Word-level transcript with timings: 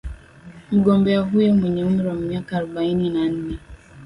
Mgombea 0.71 1.19
huyo 1.21 1.53
mwenye 1.55 1.83
umri 1.85 2.07
wa 2.07 2.13
miaka 2.15 2.57
arubaini 2.57 3.09
na 3.09 3.25
nne 3.29 3.57